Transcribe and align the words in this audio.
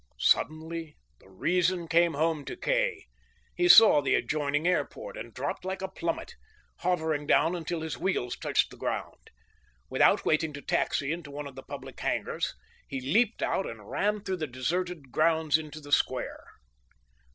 Suddenly 0.17 0.97
the 1.19 1.29
reason 1.29 1.87
came 1.87 2.15
home 2.15 2.43
to 2.45 2.57
Kay. 2.57 3.05
He 3.53 3.67
saw 3.67 4.01
the 4.01 4.15
adjoining 4.15 4.67
airport, 4.67 5.15
and 5.15 5.31
dropped 5.31 5.63
like 5.63 5.83
a 5.83 5.87
plummet, 5.87 6.33
hovering 6.77 7.27
down 7.27 7.55
until 7.55 7.81
his 7.81 7.99
wheels 7.99 8.35
touched 8.35 8.71
the 8.71 8.77
ground. 8.77 9.29
Without 9.91 10.25
waiting 10.25 10.53
to 10.53 10.61
taxi 10.63 11.11
into 11.11 11.29
one 11.29 11.45
of 11.45 11.53
the 11.53 11.61
public 11.61 11.99
hangars, 11.99 12.55
he 12.87 12.99
leaped 12.99 13.43
out 13.43 13.67
and 13.69 13.91
ran 13.91 14.23
through 14.23 14.37
the 14.37 14.47
deserted 14.47 15.11
grounds 15.11 15.59
into 15.59 15.79
the 15.79 15.91
square. 15.91 16.45